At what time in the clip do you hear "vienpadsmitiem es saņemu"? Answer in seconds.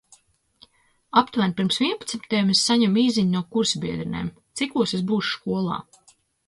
1.83-3.03